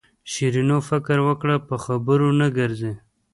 شیرینو 0.31 0.77
فکر 0.89 1.17
وکړ 1.27 1.49
په 1.67 1.75
خبرو 1.83 2.27
نه 2.39 2.47
ګرځي. 2.57 2.93